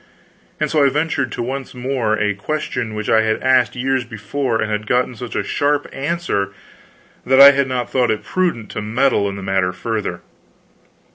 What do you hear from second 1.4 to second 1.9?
ask once